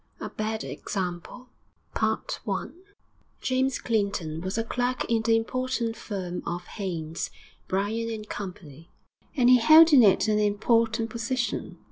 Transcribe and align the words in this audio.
A 0.19 0.29
BAD 0.29 0.63
EXAMPLE 0.63 1.47
I 1.95 2.17
James 3.39 3.77
Clinton 3.77 4.41
was 4.41 4.57
a 4.57 4.63
clerk 4.63 5.05
in 5.07 5.21
the 5.21 5.35
important 5.35 5.95
firm 5.95 6.41
of 6.43 6.65
Haynes, 6.65 7.29
Bryan 7.67 8.23
& 8.23 8.27
Co., 8.27 8.51
and 9.37 9.47
he 9.47 9.59
held 9.59 9.93
in 9.93 10.01
it 10.01 10.27
an 10.27 10.39
important 10.39 11.11
position. 11.11 11.77